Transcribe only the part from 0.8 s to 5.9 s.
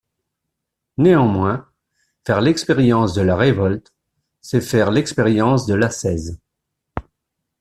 Néanmoins, faire l'expérience de la révolte, c'est faire l'expérience de